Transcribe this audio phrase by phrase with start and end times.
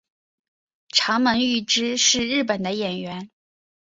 [0.89, 3.29] 长门裕之是日本的演员。